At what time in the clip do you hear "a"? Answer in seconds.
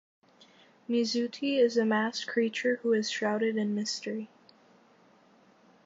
1.77-1.85